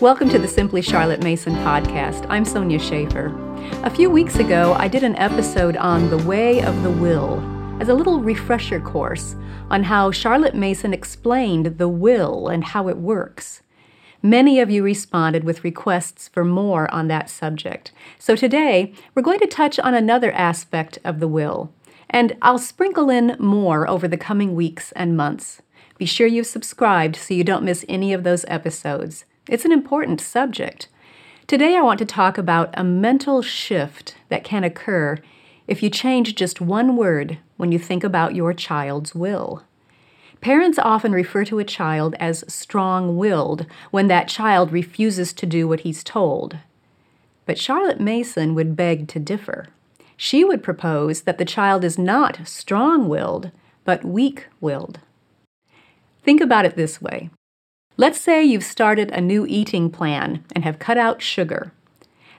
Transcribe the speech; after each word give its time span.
Welcome 0.00 0.28
to 0.28 0.38
the 0.38 0.46
Simply 0.46 0.80
Charlotte 0.80 1.24
Mason 1.24 1.56
podcast. 1.56 2.24
I'm 2.28 2.44
Sonya 2.44 2.78
Shafer. 2.78 3.34
A 3.82 3.90
few 3.90 4.08
weeks 4.08 4.36
ago, 4.36 4.74
I 4.74 4.86
did 4.86 5.02
an 5.02 5.16
episode 5.16 5.76
on 5.76 6.08
the 6.08 6.18
way 6.18 6.62
of 6.62 6.84
the 6.84 6.90
will 6.90 7.40
as 7.80 7.88
a 7.88 7.94
little 7.94 8.20
refresher 8.20 8.78
course 8.78 9.34
on 9.68 9.82
how 9.82 10.12
Charlotte 10.12 10.54
Mason 10.54 10.94
explained 10.94 11.78
the 11.78 11.88
will 11.88 12.46
and 12.46 12.62
how 12.62 12.86
it 12.86 12.98
works. 12.98 13.62
Many 14.22 14.60
of 14.60 14.70
you 14.70 14.84
responded 14.84 15.42
with 15.42 15.64
requests 15.64 16.28
for 16.28 16.44
more 16.44 16.88
on 16.94 17.08
that 17.08 17.28
subject. 17.28 17.90
So 18.20 18.36
today, 18.36 18.94
we're 19.16 19.22
going 19.22 19.40
to 19.40 19.48
touch 19.48 19.80
on 19.80 19.94
another 19.94 20.30
aspect 20.30 21.00
of 21.02 21.18
the 21.18 21.26
will, 21.26 21.72
and 22.08 22.36
I'll 22.40 22.60
sprinkle 22.60 23.10
in 23.10 23.34
more 23.40 23.90
over 23.90 24.06
the 24.06 24.16
coming 24.16 24.54
weeks 24.54 24.92
and 24.92 25.16
months. 25.16 25.60
Be 25.98 26.06
sure 26.06 26.28
you've 26.28 26.46
subscribed 26.46 27.16
so 27.16 27.34
you 27.34 27.42
don't 27.42 27.64
miss 27.64 27.84
any 27.88 28.12
of 28.12 28.22
those 28.22 28.44
episodes. 28.46 29.24
It's 29.48 29.64
an 29.64 29.72
important 29.72 30.20
subject. 30.20 30.88
Today, 31.46 31.74
I 31.74 31.80
want 31.80 31.98
to 32.00 32.04
talk 32.04 32.36
about 32.36 32.68
a 32.74 32.84
mental 32.84 33.40
shift 33.40 34.14
that 34.28 34.44
can 34.44 34.62
occur 34.62 35.16
if 35.66 35.82
you 35.82 35.88
change 35.88 36.34
just 36.34 36.60
one 36.60 36.96
word 36.96 37.38
when 37.56 37.72
you 37.72 37.78
think 37.78 38.04
about 38.04 38.34
your 38.34 38.52
child's 38.52 39.14
will. 39.14 39.62
Parents 40.42 40.78
often 40.78 41.12
refer 41.12 41.46
to 41.46 41.58
a 41.58 41.64
child 41.64 42.14
as 42.20 42.44
strong 42.46 43.16
willed 43.16 43.64
when 43.90 44.06
that 44.08 44.28
child 44.28 44.70
refuses 44.70 45.32
to 45.32 45.46
do 45.46 45.66
what 45.66 45.80
he's 45.80 46.04
told. 46.04 46.58
But 47.46 47.58
Charlotte 47.58 48.00
Mason 48.00 48.54
would 48.54 48.76
beg 48.76 49.08
to 49.08 49.18
differ. 49.18 49.68
She 50.18 50.44
would 50.44 50.62
propose 50.62 51.22
that 51.22 51.38
the 51.38 51.46
child 51.46 51.84
is 51.84 51.96
not 51.96 52.46
strong 52.46 53.08
willed, 53.08 53.50
but 53.86 54.04
weak 54.04 54.46
willed. 54.60 55.00
Think 56.22 56.42
about 56.42 56.66
it 56.66 56.76
this 56.76 57.00
way 57.00 57.30
Let's 57.98 58.20
say 58.20 58.44
you've 58.44 58.64
started 58.64 59.10
a 59.10 59.20
new 59.20 59.44
eating 59.44 59.90
plan 59.90 60.44
and 60.54 60.64
have 60.64 60.78
cut 60.78 60.96
out 60.96 61.20
sugar. 61.20 61.72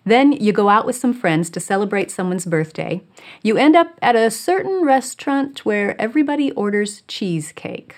Then 0.06 0.32
you 0.32 0.52
go 0.54 0.70
out 0.70 0.86
with 0.86 0.96
some 0.96 1.14
friends 1.14 1.52
to 1.52 1.60
celebrate 1.60 2.10
someone's 2.10 2.46
birthday. 2.46 3.04
You 3.44 3.58
end 3.58 3.76
up 3.76 4.00
at 4.02 4.16
a 4.16 4.32
certain 4.32 4.84
restaurant 4.84 5.66
where 5.66 6.00
everybody 6.02 6.52
orders 6.54 7.04
cheesecake 7.08 7.98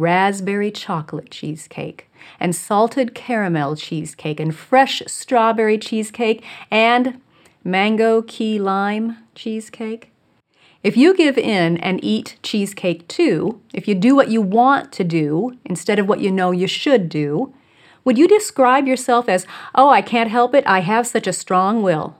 raspberry 0.00 0.70
chocolate 0.70 1.30
cheesecake, 1.30 2.10
and 2.40 2.56
salted 2.56 3.14
caramel 3.14 3.76
cheesecake, 3.76 4.40
and 4.40 4.56
fresh 4.56 5.02
strawberry 5.06 5.76
cheesecake, 5.76 6.42
and 6.70 7.20
mango 7.62 8.22
key 8.22 8.58
lime 8.58 9.18
cheesecake. 9.34 10.10
If 10.82 10.96
you 10.96 11.14
give 11.14 11.36
in 11.36 11.76
and 11.78 12.02
eat 12.02 12.38
cheesecake 12.42 13.06
too, 13.06 13.60
if 13.74 13.86
you 13.86 13.94
do 13.94 14.16
what 14.16 14.30
you 14.30 14.40
want 14.40 14.92
to 14.92 15.04
do 15.04 15.58
instead 15.64 15.98
of 15.98 16.08
what 16.08 16.20
you 16.20 16.30
know 16.30 16.52
you 16.52 16.66
should 16.66 17.10
do, 17.10 17.52
would 18.02 18.16
you 18.16 18.26
describe 18.26 18.86
yourself 18.86 19.28
as, 19.28 19.46
oh, 19.74 19.90
I 19.90 20.00
can't 20.00 20.30
help 20.30 20.54
it, 20.54 20.66
I 20.66 20.80
have 20.80 21.06
such 21.06 21.26
a 21.26 21.34
strong 21.34 21.82
will? 21.82 22.16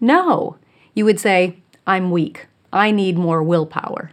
No. 0.00 0.56
You 0.94 1.04
would 1.04 1.20
say, 1.20 1.58
I'm 1.86 2.10
weak. 2.10 2.46
I 2.72 2.90
need 2.90 3.18
more 3.18 3.42
willpower. 3.42 4.12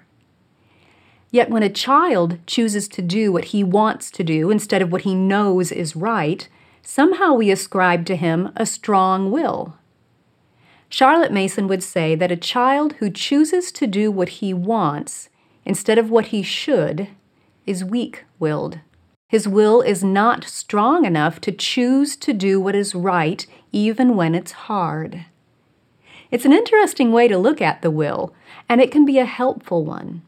Yet 1.31 1.49
when 1.49 1.63
a 1.63 1.69
child 1.69 2.37
chooses 2.45 2.87
to 2.89 3.01
do 3.01 3.31
what 3.31 3.45
he 3.45 3.63
wants 3.63 4.11
to 4.11 4.23
do 4.23 4.49
instead 4.51 4.81
of 4.81 4.91
what 4.91 5.03
he 5.03 5.15
knows 5.15 5.71
is 5.71 5.95
right, 5.95 6.49
somehow 6.81 7.33
we 7.33 7.49
ascribe 7.49 8.05
to 8.07 8.17
him 8.17 8.51
a 8.57 8.65
strong 8.65 9.31
will. 9.31 9.75
Charlotte 10.89 11.31
Mason 11.31 11.67
would 11.67 11.83
say 11.83 12.15
that 12.15 12.31
a 12.31 12.35
child 12.35 12.93
who 12.93 13.11
chooses 13.11 13.71
to 13.73 13.85
do 13.85 14.11
what 14.11 14.29
he 14.29 14.53
wants 14.53 15.29
instead 15.63 15.97
of 15.97 16.09
what 16.09 16.27
he 16.27 16.41
should 16.41 17.09
is 17.65 17.83
weak 17.85 18.25
willed. 18.39 18.79
His 19.27 19.47
will 19.47 19.81
is 19.81 20.03
not 20.03 20.45
strong 20.45 21.05
enough 21.05 21.39
to 21.41 21.51
choose 21.51 22.15
to 22.17 22.33
do 22.33 22.59
what 22.59 22.73
is 22.73 22.95
right 22.95 23.45
even 23.71 24.15
when 24.15 24.33
it's 24.33 24.51
hard. 24.51 25.25
It's 26.31 26.45
an 26.45 26.53
interesting 26.53 27.11
way 27.11 27.27
to 27.27 27.37
look 27.37 27.61
at 27.61 27.83
the 27.83 27.91
will, 27.91 28.33
and 28.67 28.81
it 28.81 28.91
can 28.91 29.05
be 29.05 29.19
a 29.19 29.25
helpful 29.25 29.85
one. 29.85 30.23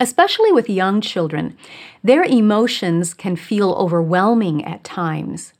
Especially 0.00 0.50
with 0.50 0.68
young 0.68 1.00
children, 1.00 1.56
their 2.02 2.24
emotions 2.24 3.14
can 3.14 3.36
feel 3.36 3.72
overwhelming 3.72 4.64
at 4.64 4.82
times. 4.82 5.52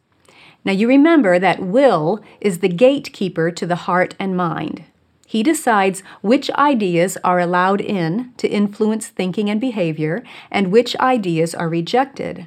Now 0.64 0.72
you 0.72 0.88
remember 0.88 1.38
that 1.38 1.60
will 1.60 2.20
is 2.40 2.58
the 2.58 2.68
gatekeeper 2.68 3.50
to 3.50 3.66
the 3.66 3.76
heart 3.76 4.14
and 4.18 4.36
mind. 4.36 4.84
He 5.26 5.42
decides 5.42 6.02
which 6.22 6.50
ideas 6.52 7.18
are 7.24 7.40
allowed 7.40 7.80
in 7.80 8.32
to 8.36 8.48
influence 8.48 9.08
thinking 9.08 9.50
and 9.50 9.60
behavior 9.60 10.22
and 10.50 10.70
which 10.70 10.96
ideas 10.96 11.54
are 11.54 11.68
rejected. 11.68 12.46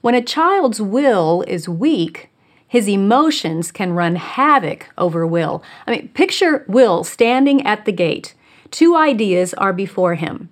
When 0.00 0.14
a 0.14 0.22
child's 0.22 0.80
will 0.80 1.42
is 1.46 1.68
weak, 1.68 2.30
his 2.68 2.88
emotions 2.88 3.70
can 3.70 3.92
run 3.92 4.16
havoc 4.16 4.90
over 4.98 5.26
Will. 5.26 5.62
I 5.86 5.92
mean, 5.92 6.08
picture 6.08 6.64
Will 6.68 7.04
standing 7.04 7.64
at 7.64 7.84
the 7.84 7.92
gate. 7.92 8.34
Two 8.70 8.96
ideas 8.96 9.54
are 9.54 9.72
before 9.72 10.16
him. 10.16 10.48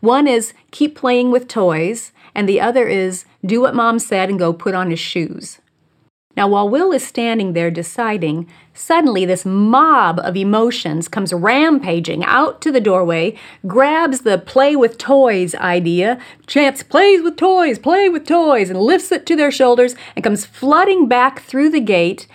One 0.00 0.26
is 0.26 0.54
keep 0.70 0.96
playing 0.96 1.30
with 1.30 1.48
toys, 1.48 2.12
and 2.34 2.48
the 2.48 2.60
other 2.60 2.86
is 2.88 3.24
do 3.44 3.60
what 3.60 3.74
mom 3.74 3.98
said 3.98 4.30
and 4.30 4.38
go 4.38 4.52
put 4.52 4.74
on 4.74 4.90
his 4.90 5.00
shoes. 5.00 5.58
Now, 6.38 6.46
while 6.46 6.68
Will 6.68 6.92
is 6.92 7.04
standing 7.04 7.52
there 7.52 7.68
deciding, 7.68 8.48
suddenly 8.72 9.24
this 9.24 9.44
mob 9.44 10.20
of 10.20 10.36
emotions 10.36 11.08
comes 11.08 11.32
rampaging 11.32 12.22
out 12.22 12.60
to 12.60 12.70
the 12.70 12.80
doorway, 12.80 13.36
grabs 13.66 14.20
the 14.20 14.38
play 14.38 14.76
with 14.76 14.98
toys 14.98 15.56
idea, 15.56 16.20
chants 16.46 16.84
plays 16.84 17.22
with 17.22 17.36
toys, 17.36 17.80
play 17.80 18.08
with 18.08 18.24
toys, 18.24 18.70
and 18.70 18.78
lifts 18.80 19.10
it 19.10 19.26
to 19.26 19.34
their 19.34 19.50
shoulders 19.50 19.96
and 20.14 20.22
comes 20.22 20.46
flooding 20.46 21.08
back 21.08 21.40
through 21.40 21.70
the 21.70 21.80
gate. 21.80 22.28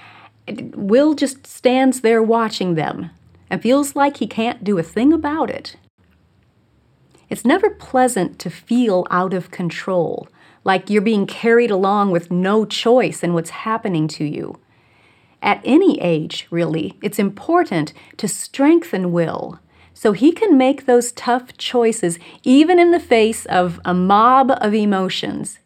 Will 0.75 1.13
just 1.13 1.47
stands 1.47 2.01
there 2.01 2.21
watching 2.21 2.75
them 2.75 3.09
and 3.49 3.61
feels 3.61 3.95
like 3.95 4.17
he 4.17 4.27
can't 4.27 4.65
do 4.65 4.77
a 4.77 4.83
thing 4.83 5.13
about 5.13 5.49
it. 5.49 5.77
It's 7.29 7.45
never 7.45 7.69
pleasant 7.69 8.37
to 8.39 8.49
feel 8.49 9.07
out 9.09 9.33
of 9.33 9.49
control 9.49 10.27
like 10.63 10.89
you're 10.89 11.01
being 11.01 11.27
carried 11.27 11.71
along 11.71 12.11
with 12.11 12.31
no 12.31 12.65
choice 12.65 13.23
in 13.23 13.33
what's 13.33 13.49
happening 13.49 14.07
to 14.07 14.23
you. 14.23 14.59
At 15.41 15.61
any 15.65 15.99
age, 16.01 16.47
really, 16.49 16.97
it's 17.01 17.19
important 17.19 17.91
to 18.17 18.27
strengthen 18.27 19.11
will 19.11 19.59
so 19.93 20.13
he 20.13 20.31
can 20.31 20.57
make 20.57 20.85
those 20.85 21.11
tough 21.11 21.55
choices 21.57 22.17
even 22.43 22.79
in 22.79 22.91
the 22.91 22.99
face 22.99 23.45
of 23.45 23.79
a 23.85 23.93
mob 23.93 24.51
of 24.51 24.73
emotions. 24.73 25.59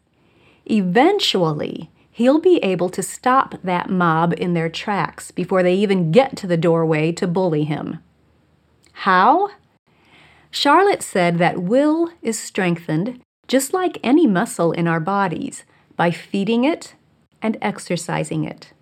Eventually, 0.65 1.89
he'll 2.11 2.41
be 2.41 2.57
able 2.57 2.89
to 2.89 3.03
stop 3.03 3.55
that 3.63 3.89
mob 3.89 4.33
in 4.37 4.53
their 4.53 4.69
tracks 4.69 5.31
before 5.31 5.63
they 5.63 5.75
even 5.75 6.11
get 6.11 6.35
to 6.37 6.47
the 6.47 6.57
doorway 6.57 7.11
to 7.11 7.27
bully 7.27 7.63
him. 7.63 7.99
How? 8.91 9.51
Charlotte 10.49 11.03
said 11.03 11.37
that 11.37 11.61
will 11.61 12.09
is 12.23 12.39
strengthened 12.39 13.21
just 13.47 13.73
like 13.73 13.99
any 14.03 14.27
muscle 14.27 14.71
in 14.71 14.87
our 14.87 14.99
bodies, 14.99 15.63
by 15.95 16.11
feeding 16.11 16.63
it 16.63 16.95
and 17.41 17.57
exercising 17.61 18.43
it. 18.43 18.73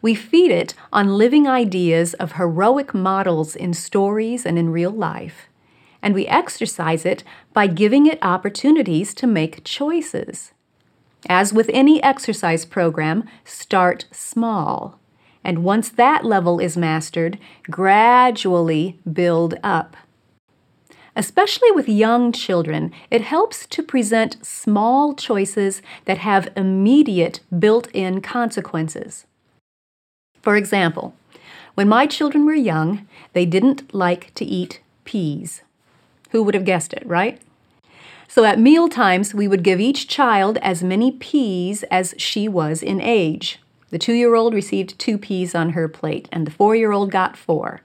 We 0.00 0.14
feed 0.14 0.50
it 0.50 0.74
on 0.92 1.18
living 1.18 1.48
ideas 1.48 2.14
of 2.14 2.32
heroic 2.32 2.94
models 2.94 3.56
in 3.56 3.74
stories 3.74 4.46
and 4.46 4.58
in 4.58 4.70
real 4.70 4.92
life, 4.92 5.48
and 6.00 6.14
we 6.14 6.26
exercise 6.26 7.04
it 7.04 7.24
by 7.52 7.66
giving 7.66 8.06
it 8.06 8.18
opportunities 8.22 9.12
to 9.14 9.26
make 9.26 9.64
choices. 9.64 10.52
As 11.28 11.52
with 11.52 11.68
any 11.72 12.00
exercise 12.02 12.64
program, 12.64 13.24
start 13.44 14.06
small. 14.12 15.00
And 15.42 15.64
once 15.64 15.88
that 15.88 16.24
level 16.24 16.60
is 16.60 16.76
mastered, 16.76 17.38
gradually 17.70 19.00
build 19.10 19.54
up. 19.64 19.96
Especially 21.18 21.72
with 21.72 21.88
young 21.88 22.30
children, 22.30 22.92
it 23.10 23.22
helps 23.22 23.66
to 23.66 23.82
present 23.82 24.36
small 24.46 25.14
choices 25.14 25.82
that 26.04 26.18
have 26.18 26.52
immediate 26.56 27.40
built 27.58 27.88
in 27.92 28.20
consequences. 28.20 29.26
For 30.42 30.56
example, 30.56 31.16
when 31.74 31.88
my 31.88 32.06
children 32.06 32.46
were 32.46 32.54
young, 32.54 33.08
they 33.32 33.44
didn't 33.46 33.92
like 33.92 34.32
to 34.34 34.44
eat 34.44 34.80
peas. 35.04 35.62
Who 36.30 36.44
would 36.44 36.54
have 36.54 36.64
guessed 36.64 36.92
it, 36.92 37.04
right? 37.04 37.42
So 38.28 38.44
at 38.44 38.60
meal 38.60 38.88
times, 38.88 39.34
we 39.34 39.48
would 39.48 39.64
give 39.64 39.80
each 39.80 40.06
child 40.06 40.56
as 40.58 40.84
many 40.84 41.10
peas 41.10 41.82
as 41.90 42.14
she 42.16 42.46
was 42.46 42.80
in 42.80 43.00
age. 43.00 43.58
The 43.90 43.98
two 43.98 44.12
year 44.12 44.36
old 44.36 44.54
received 44.54 44.96
two 45.00 45.18
peas 45.18 45.52
on 45.52 45.70
her 45.70 45.88
plate, 45.88 46.28
and 46.30 46.46
the 46.46 46.52
four 46.52 46.76
year 46.76 46.92
old 46.92 47.10
got 47.10 47.36
four. 47.36 47.80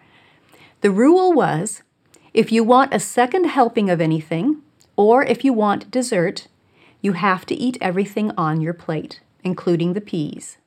The 0.81 0.91
rule 0.91 1.33
was 1.33 1.81
if 2.33 2.51
you 2.51 2.63
want 2.63 2.93
a 2.93 2.99
second 2.99 3.45
helping 3.45 3.89
of 3.89 4.01
anything, 4.01 4.61
or 4.95 5.23
if 5.23 5.43
you 5.45 5.53
want 5.53 5.91
dessert, 5.91 6.47
you 7.01 7.13
have 7.13 7.45
to 7.45 7.55
eat 7.55 7.77
everything 7.81 8.31
on 8.37 8.61
your 8.61 8.73
plate, 8.73 9.21
including 9.43 9.93
the 9.93 10.01
peas. 10.01 10.57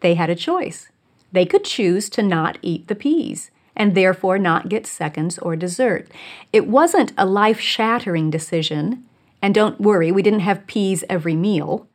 They 0.00 0.14
had 0.14 0.30
a 0.30 0.34
choice. 0.34 0.88
They 1.32 1.44
could 1.46 1.64
choose 1.64 2.08
to 2.10 2.22
not 2.22 2.58
eat 2.62 2.88
the 2.88 2.94
peas 2.94 3.50
and 3.74 3.94
therefore 3.94 4.38
not 4.38 4.70
get 4.70 4.86
seconds 4.86 5.38
or 5.38 5.56
dessert. 5.56 6.08
It 6.52 6.66
wasn't 6.66 7.12
a 7.18 7.26
life 7.26 7.60
shattering 7.60 8.30
decision, 8.30 9.04
and 9.42 9.54
don't 9.54 9.80
worry, 9.80 10.10
we 10.10 10.22
didn't 10.22 10.40
have 10.40 10.66
peas 10.66 11.04
every 11.10 11.36
meal. 11.36 11.86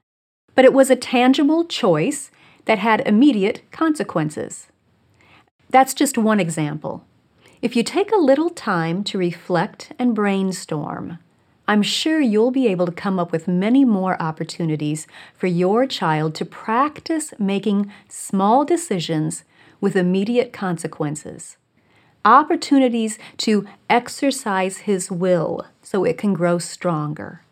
but 0.55 0.65
it 0.65 0.73
was 0.73 0.89
a 0.89 0.95
tangible 0.95 1.65
choice 1.65 2.29
that 2.65 2.77
had 2.79 3.01
immediate 3.07 3.61
consequences. 3.71 4.67
That's 5.69 5.93
just 5.93 6.17
one 6.17 6.39
example. 6.39 7.05
If 7.61 7.75
you 7.75 7.83
take 7.83 8.11
a 8.11 8.17
little 8.17 8.49
time 8.49 9.03
to 9.03 9.19
reflect 9.19 9.91
and 9.99 10.15
brainstorm, 10.15 11.19
I'm 11.67 11.83
sure 11.83 12.19
you'll 12.19 12.49
be 12.49 12.67
able 12.67 12.87
to 12.87 12.91
come 12.91 13.19
up 13.19 13.31
with 13.31 13.47
many 13.47 13.85
more 13.85 14.19
opportunities 14.19 15.05
for 15.35 15.45
your 15.45 15.85
child 15.85 16.33
to 16.35 16.45
practice 16.45 17.35
making 17.37 17.91
small 18.09 18.65
decisions 18.65 19.43
with 19.79 19.95
immediate 19.95 20.51
consequences. 20.51 21.57
Opportunities 22.25 23.19
to 23.37 23.67
exercise 23.87 24.79
his 24.79 25.11
will 25.11 25.67
so 25.83 26.03
it 26.03 26.17
can 26.17 26.33
grow 26.33 26.57
stronger. 26.57 27.43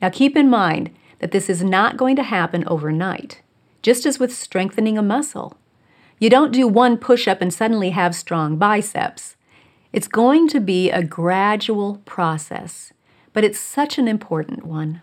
Now, 0.00 0.10
keep 0.10 0.36
in 0.36 0.48
mind 0.48 0.90
that 1.18 1.32
this 1.32 1.50
is 1.50 1.64
not 1.64 1.96
going 1.96 2.14
to 2.16 2.22
happen 2.22 2.62
overnight, 2.68 3.42
just 3.82 4.06
as 4.06 4.20
with 4.20 4.32
strengthening 4.32 4.96
a 4.96 5.02
muscle. 5.02 5.57
You 6.18 6.30
don't 6.30 6.52
do 6.52 6.66
one 6.66 6.96
push 6.96 7.28
up 7.28 7.40
and 7.40 7.52
suddenly 7.52 7.90
have 7.90 8.14
strong 8.14 8.56
biceps. 8.56 9.36
It's 9.92 10.08
going 10.08 10.48
to 10.48 10.60
be 10.60 10.90
a 10.90 11.02
gradual 11.02 12.02
process 12.04 12.92
but 13.38 13.44
it's 13.44 13.60
such 13.60 13.98
an 13.98 14.08
important 14.08 14.64
one. 14.64 15.00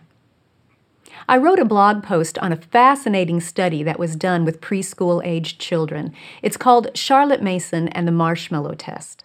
I 1.26 1.38
wrote 1.38 1.58
a 1.58 1.64
blog 1.64 2.02
post 2.02 2.38
on 2.40 2.52
a 2.52 2.56
fascinating 2.56 3.40
study 3.40 3.82
that 3.82 3.98
was 3.98 4.14
done 4.14 4.44
with 4.44 4.60
preschool 4.60 5.24
aged 5.24 5.58
children. 5.58 6.12
It's 6.42 6.58
called 6.58 6.94
Charlotte 6.94 7.42
Mason 7.42 7.88
and 7.88 8.06
the 8.06 8.12
Marshmallow 8.12 8.74
Test. 8.74 9.24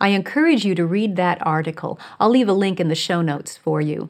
I 0.00 0.08
encourage 0.08 0.64
you 0.64 0.74
to 0.74 0.84
read 0.84 1.14
that 1.14 1.44
article. 1.46 2.00
I'll 2.18 2.30
leave 2.30 2.48
a 2.48 2.52
link 2.52 2.80
in 2.80 2.88
the 2.88 2.96
show 2.96 3.22
notes 3.22 3.56
for 3.56 3.80
you. 3.80 4.08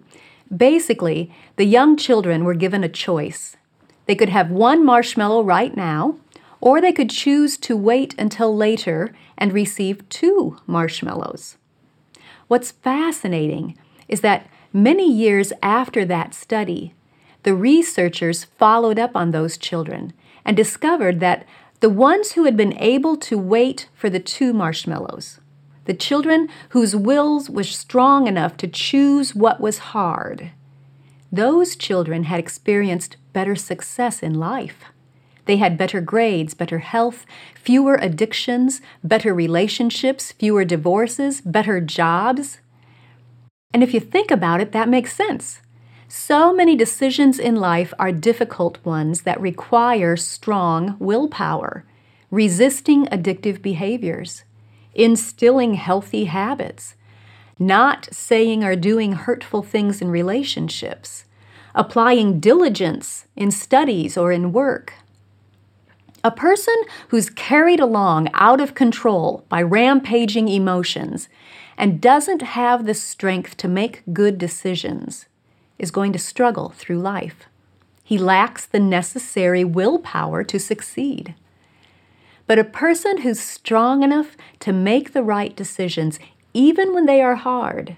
Basically, 0.55 1.31
the 1.57 1.67
young 1.67 1.99
children 1.99 2.45
were 2.45 2.55
given 2.55 2.83
a 2.83 2.89
choice. 2.89 3.55
They 4.07 4.15
could 4.15 4.31
have 4.31 4.51
one 4.51 4.83
marshmallow 4.83 5.43
right 5.43 5.77
now, 5.77 6.17
or 6.61 6.81
they 6.81 6.93
could 6.93 7.11
choose 7.11 7.57
to 7.59 7.77
wait 7.77 8.15
until 8.19 8.55
later 8.55 9.15
and 9.37 9.53
receive 9.53 10.09
two 10.09 10.59
marshmallows. 10.67 11.57
What's 12.49 12.73
fascinating 12.73 13.77
is 14.09 14.23
that 14.23 14.49
many 14.73 15.11
years 15.11 15.53
after 15.63 16.05
that 16.07 16.35
study, 16.35 16.95
the 17.43 17.55
researchers 17.55 18.45
followed 18.45 18.99
up 18.99 19.15
on 19.15 19.31
those 19.31 19.57
children 19.57 20.13
and 20.45 20.57
discovered 20.57 21.21
that 21.21 21.47
the 21.81 21.91
ones 21.91 22.33
who 22.33 22.45
had 22.45 22.57
been 22.57 22.77
able 22.79 23.17
to 23.17 23.39
wait 23.39 23.89
for 23.95 24.11
the 24.11 24.19
two 24.19 24.53
marshmallows, 24.53 25.41
the 25.85 25.95
children 25.95 26.49
whose 26.71 26.97
wills 26.97 27.49
were 27.49 27.65
strong 27.65 28.27
enough 28.27 28.57
to 28.57 28.67
choose 28.67 29.35
what 29.35 29.61
was 29.61 29.79
hard, 29.79 30.51
those 31.31 31.77
children 31.77 32.25
had 32.25 32.41
experienced 32.41 33.17
better 33.33 33.55
success 33.55 34.23
in 34.23 34.35
life. 34.35 34.85
They 35.49 35.57
had 35.57 35.79
better 35.79 36.03
grades, 36.03 36.53
better 36.53 36.81
health, 36.81 37.25
fewer 37.55 37.95
addictions, 37.95 38.83
better 39.03 39.33
relationships, 39.33 40.33
fewer 40.33 40.63
divorces, 40.63 41.41
better 41.41 41.81
jobs. 41.81 42.59
And 43.73 43.83
if 43.83 43.95
you 43.95 43.99
think 43.99 44.31
about 44.31 44.61
it, 44.61 44.73
that 44.73 44.91
makes 44.91 45.17
sense. 45.17 45.61
So 46.07 46.53
many 46.53 46.77
decisions 46.77 47.39
in 47.39 47.57
life 47.57 47.95
are 47.99 48.13
difficult 48.13 48.85
ones 48.85 49.23
that 49.23 49.41
require 49.41 50.19
strong 50.19 50.97
willpower, 50.99 51.87
resisting 52.31 53.07
addictive 53.07 53.63
behaviors, 53.63 54.45
instilling 54.95 55.75
healthy 55.75 56.27
habits, 56.27 56.95
not 57.59 58.07
saying 58.13 58.65
or 58.65 58.77
doing 58.77 59.13
hurtful 59.13 59.63
things 59.63 60.03
in 60.03 60.11
relationships, 60.11 61.25
applying 61.75 62.39
diligence 62.39 63.25
in 63.35 63.51
studies 63.51 64.19
or 64.19 64.31
in 64.31 64.53
work. 64.53 64.93
A 66.25 66.31
person 66.31 66.75
who's 67.09 67.31
carried 67.31 67.79
along 67.79 68.29
out 68.35 68.61
of 68.61 68.75
control 68.75 69.45
by 69.49 69.63
rampaging 69.63 70.49
emotions 70.49 71.29
and 71.77 72.01
doesn't 72.01 72.43
have 72.43 72.85
the 72.85 72.95
strength 72.95 73.57
to 73.59 73.69
make 73.69 74.03
good 74.13 74.37
decisions 74.37 75.27
is 75.79 75.93
going 75.93 76.13
to 76.13 76.19
struggle 76.19 76.71
through 76.71 76.99
life. 76.99 77.47
He 78.03 78.19
lacks 78.19 78.67
the 78.67 78.81
necessary 78.81 79.65
willpower 79.65 80.43
to 80.43 80.59
succeed. 80.59 81.35
But 82.47 82.59
a 82.59 82.65
person 82.65 83.19
who's 83.19 83.39
strong 83.39 84.03
enough 84.03 84.37
to 84.61 84.73
make 84.73 85.13
the 85.13 85.23
right 85.23 85.55
decisions, 85.55 86.19
even 86.53 86.95
when 86.95 87.07
they 87.07 87.23
are 87.23 87.37
hard, 87.37 87.97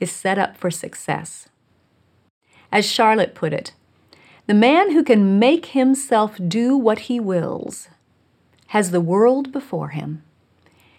is 0.00 0.10
set 0.10 0.38
up 0.38 0.56
for 0.56 0.70
success. 0.70 1.48
As 2.70 2.84
Charlotte 2.84 3.34
put 3.34 3.52
it, 3.52 3.72
the 4.46 4.54
man 4.54 4.92
who 4.92 5.02
can 5.02 5.38
make 5.38 5.66
himself 5.66 6.38
do 6.48 6.76
what 6.76 7.00
he 7.00 7.18
wills 7.18 7.88
has 8.68 8.90
the 8.90 9.00
world 9.00 9.52
before 9.52 9.88
him, 9.88 10.22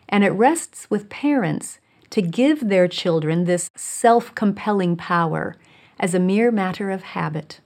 and 0.09 0.23
it 0.23 0.31
rests 0.31 0.89
with 0.89 1.09
parents 1.09 1.79
to 2.09 2.21
give 2.21 2.69
their 2.69 2.87
children 2.87 3.45
this 3.45 3.69
self 3.75 4.33
compelling 4.33 4.95
power 4.95 5.55
as 5.99 6.15
a 6.15 6.19
mere 6.19 6.51
matter 6.51 6.89
of 6.89 7.03
habit. 7.03 7.59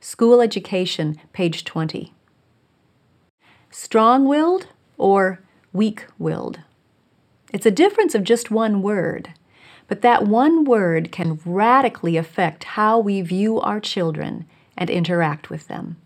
School 0.00 0.40
Education, 0.40 1.16
page 1.32 1.64
20. 1.64 2.14
Strong 3.70 4.26
willed 4.26 4.68
or 4.96 5.40
weak 5.72 6.06
willed? 6.18 6.60
It's 7.52 7.66
a 7.66 7.70
difference 7.70 8.14
of 8.14 8.22
just 8.22 8.50
one 8.50 8.80
word, 8.80 9.30
but 9.88 10.02
that 10.02 10.26
one 10.26 10.64
word 10.64 11.10
can 11.10 11.40
radically 11.44 12.16
affect 12.16 12.64
how 12.64 12.98
we 12.98 13.20
view 13.22 13.60
our 13.60 13.80
children 13.80 14.46
and 14.80 14.90
interact 14.90 15.50
with 15.50 15.68
them. 15.68 15.96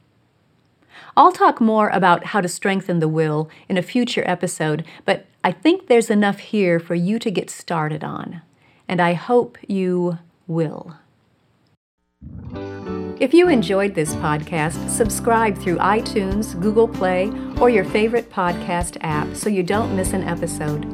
I'll 1.17 1.33
talk 1.33 1.61
more 1.61 1.89
about 1.89 2.27
how 2.27 2.41
to 2.41 2.49
strengthen 2.49 2.99
the 2.99 3.09
will 3.09 3.49
in 3.69 3.79
a 3.79 3.83
future 3.83 4.25
episode, 4.27 4.85
but 5.05 5.27
I 5.43 5.53
think 5.53 5.87
there's 5.87 6.11
enough 6.11 6.39
here 6.39 6.79
for 6.81 6.95
you 6.95 7.19
to 7.21 7.31
get 7.31 7.51
started 7.51 8.03
on, 8.03 8.43
and 8.89 9.01
I 9.01 9.15
hope 9.15 9.57
you 9.67 10.19
will. 10.47 10.97
If 13.21 13.33
you 13.33 13.49
enjoyed 13.49 13.95
this 13.95 14.15
podcast, 14.17 14.91
subscribe 14.91 15.57
through 15.57 15.77
iTunes, 15.77 16.61
Google 16.61 16.89
Play, 16.89 17.33
or 17.61 17.71
your 17.71 17.85
favorite 17.85 18.31
podcast 18.31 18.97
app 19.03 19.37
so 19.37 19.49
you 19.49 19.63
don't 19.63 19.95
miss 19.95 20.13
an 20.13 20.25
episode. 20.25 20.85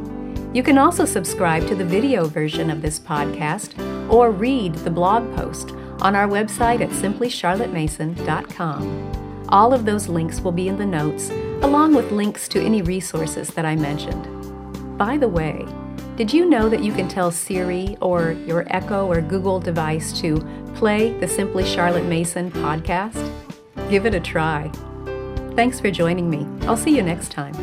You 0.54 0.62
can 0.62 0.78
also 0.78 1.04
subscribe 1.04 1.66
to 1.68 1.74
the 1.74 1.84
video 1.84 2.26
version 2.26 2.70
of 2.70 2.82
this 2.82 2.98
podcast 2.98 3.78
or 4.12 4.30
read 4.30 4.74
the 4.74 4.90
blog 4.90 5.34
post 5.34 5.72
on 6.00 6.16
our 6.16 6.28
website 6.28 6.80
at 6.80 6.90
simplycharlottemason.com. 6.90 9.46
All 9.48 9.74
of 9.74 9.84
those 9.84 10.08
links 10.08 10.40
will 10.40 10.52
be 10.52 10.68
in 10.68 10.78
the 10.78 10.86
notes, 10.86 11.30
along 11.62 11.94
with 11.94 12.12
links 12.12 12.48
to 12.48 12.60
any 12.60 12.82
resources 12.82 13.48
that 13.50 13.66
I 13.66 13.76
mentioned. 13.76 14.26
By 14.96 15.16
the 15.16 15.28
way, 15.28 15.66
did 16.16 16.32
you 16.32 16.48
know 16.48 16.68
that 16.68 16.82
you 16.82 16.92
can 16.92 17.08
tell 17.08 17.30
Siri 17.30 17.96
or 18.00 18.32
your 18.46 18.66
Echo 18.68 19.10
or 19.10 19.20
Google 19.20 19.58
device 19.58 20.18
to 20.20 20.38
play 20.74 21.18
the 21.18 21.26
Simply 21.26 21.64
Charlotte 21.64 22.04
Mason 22.04 22.50
podcast? 22.50 23.32
Give 23.88 24.06
it 24.06 24.14
a 24.14 24.20
try. 24.20 24.70
Thanks 25.56 25.80
for 25.80 25.90
joining 25.90 26.30
me. 26.30 26.46
I'll 26.68 26.76
see 26.76 26.94
you 26.94 27.02
next 27.02 27.32
time. 27.32 27.54